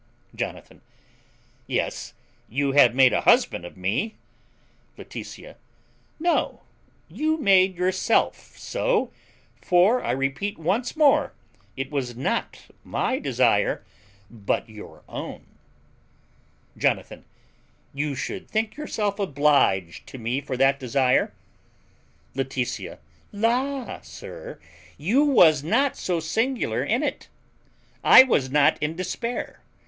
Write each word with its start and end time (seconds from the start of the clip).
Jonathan. 0.33 0.81
Yes, 1.67 2.15
you 2.49 2.71
have 2.71 2.95
made 2.95 3.13
a 3.13 3.21
husband 3.21 3.65
of 3.65 3.77
me. 3.77 4.15
Laetitia. 4.97 5.57
No, 6.19 6.63
you 7.07 7.37
made 7.37 7.77
yourself 7.77 8.57
so; 8.57 9.11
for 9.61 10.03
I 10.03 10.09
repeat 10.09 10.57
once 10.57 10.95
more 10.97 11.33
it 11.77 11.91
was 11.91 12.15
not 12.15 12.65
my 12.83 13.19
desire, 13.19 13.85
but 14.27 14.67
your 14.67 15.03
own. 15.07 15.45
Jonathan. 16.75 17.23
You 17.93 18.15
should 18.15 18.49
think 18.49 18.75
yourself 18.75 19.19
obliged 19.19 20.07
to 20.07 20.17
me 20.17 20.41
for 20.41 20.57
that 20.57 20.79
desire. 20.79 21.31
Laetitia. 22.33 22.97
La, 23.31 24.01
sir! 24.01 24.59
you 24.97 25.23
was 25.23 25.63
not 25.63 25.95
so 25.95 26.19
singular 26.19 26.83
in 26.83 27.03
it. 27.03 27.27
I 28.03 28.23
was 28.23 28.49
not 28.49 28.81
in 28.81 28.95
despair. 28.95 29.59